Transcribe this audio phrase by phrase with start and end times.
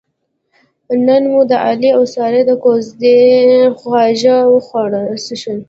[1.05, 3.19] نن مو د علي اوسارې د کوزدې
[3.79, 5.57] خواږه وڅښل.